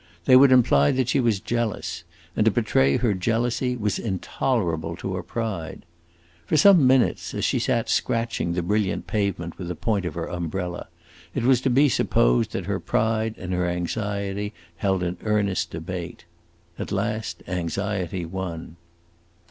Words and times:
They 0.25 0.35
would 0.35 0.51
imply 0.51 0.89
that 0.93 1.09
she 1.09 1.19
was 1.19 1.39
jealous, 1.39 2.03
and 2.35 2.43
to 2.45 2.49
betray 2.49 2.97
her 2.97 3.13
jealousy 3.13 3.77
was 3.77 3.99
intolerable 3.99 4.95
to 4.95 5.13
her 5.13 5.21
pride. 5.21 5.85
For 6.47 6.57
some 6.57 6.87
minutes, 6.87 7.35
as 7.35 7.45
she 7.45 7.59
sat 7.59 7.87
scratching 7.87 8.53
the 8.53 8.63
brilliant 8.63 9.05
pavement 9.05 9.59
with 9.59 9.67
the 9.67 9.75
point 9.75 10.05
of 10.05 10.15
her 10.15 10.25
umbrella, 10.27 10.87
it 11.35 11.43
was 11.43 11.61
to 11.61 11.69
be 11.69 11.87
supposed 11.87 12.53
that 12.53 12.65
her 12.65 12.79
pride 12.79 13.35
and 13.37 13.53
her 13.53 13.67
anxiety 13.69 14.53
held 14.77 15.03
an 15.03 15.17
earnest 15.21 15.69
debate. 15.69 16.25
At 16.79 16.91
last 16.91 17.43
anxiety 17.47 18.25
won. 18.25 18.77